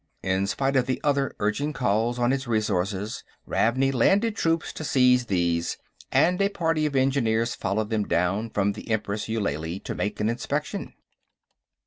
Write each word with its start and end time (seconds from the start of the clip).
In 0.23 0.47
spite 0.47 0.75
of 0.75 0.89
other 1.03 1.35
urgent 1.39 1.75
calls 1.75 2.17
on 2.17 2.31
his 2.31 2.47
resources, 2.47 3.23
Ravney 3.47 3.91
landed 3.93 4.35
troops 4.35 4.73
to 4.73 4.83
seize 4.83 5.27
these, 5.27 5.77
and 6.11 6.41
a 6.41 6.49
party 6.49 6.87
of 6.87 6.95
engineers 6.95 7.53
followed 7.53 7.91
them 7.91 8.07
down 8.07 8.49
from 8.49 8.71
the 8.71 8.89
Empress 8.89 9.29
Eulalie 9.29 9.79
to 9.81 9.93
make 9.93 10.19
an 10.19 10.27
inspection. 10.27 10.95